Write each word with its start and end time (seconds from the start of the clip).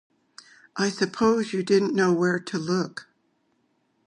I 0.77 0.89
suppose 0.89 1.53
you 1.53 1.61
didn't 1.61 1.93
know 1.93 2.11
where 2.11 2.39
to 2.39 2.57
look. 2.57 3.07